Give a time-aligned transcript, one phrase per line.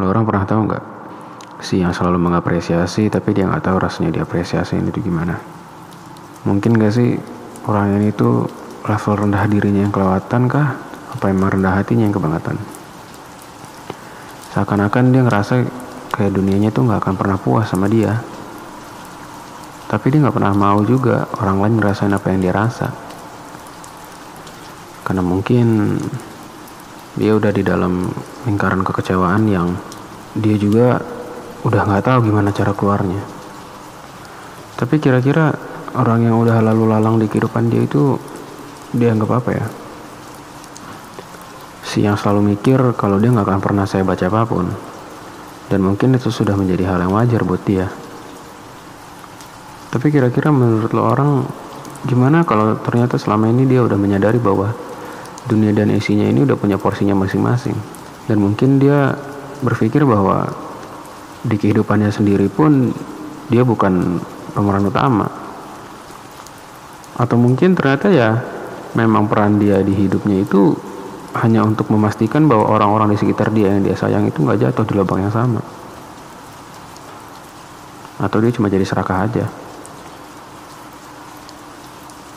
[0.00, 0.84] Lo orang pernah tahu nggak
[1.62, 5.38] si yang selalu mengapresiasi tapi dia nggak tahu rasanya diapresiasi itu gimana?
[6.44, 7.16] Mungkin gak sih
[7.64, 8.44] orang ini tuh
[8.84, 10.76] level rendah dirinya yang kelewatan kah?
[11.16, 12.60] Apa emang rendah hatinya yang kebangetan?
[14.52, 15.64] Seakan-akan dia ngerasa
[16.14, 18.20] kayak dunianya tuh nggak akan pernah puas sama dia.
[19.88, 22.92] Tapi dia nggak pernah mau juga orang lain ngerasain apa yang dia rasa.
[25.06, 25.96] Karena mungkin
[27.14, 28.10] dia udah di dalam
[28.46, 29.78] lingkaran kekecewaan yang
[30.34, 30.98] dia juga
[31.62, 33.22] udah nggak tahu gimana cara keluarnya.
[34.74, 35.54] Tapi kira-kira
[35.94, 38.18] orang yang udah lalu lalang di kehidupan dia itu
[38.90, 39.66] dia anggap apa ya?
[41.86, 44.66] Si yang selalu mikir kalau dia nggak akan pernah saya baca apa pun.
[45.70, 47.86] Dan mungkin itu sudah menjadi hal yang wajar buat dia.
[49.94, 51.46] Tapi kira-kira menurut lo orang
[52.04, 54.74] gimana kalau ternyata selama ini dia udah menyadari bahwa
[55.44, 57.76] dunia dan isinya ini udah punya porsinya masing-masing.
[58.24, 59.12] Dan mungkin dia
[59.60, 60.48] berpikir bahwa
[61.44, 62.92] di kehidupannya sendiri pun
[63.52, 64.20] dia bukan
[64.56, 65.28] pemeran utama.
[67.14, 68.40] Atau mungkin ternyata ya
[68.96, 70.74] memang peran dia di hidupnya itu
[71.34, 74.92] hanya untuk memastikan bahwa orang-orang di sekitar dia yang dia sayang itu nggak jatuh di
[74.96, 75.60] lubang yang sama.
[78.22, 79.44] Atau dia cuma jadi serakah aja.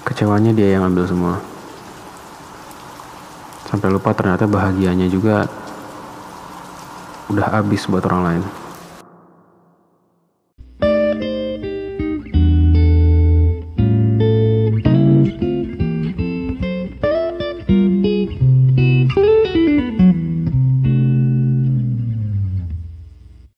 [0.03, 1.37] Kecewanya dia yang ambil semua.
[3.67, 5.43] Sampai lupa ternyata bahagianya juga
[7.27, 8.43] udah habis buat orang lain.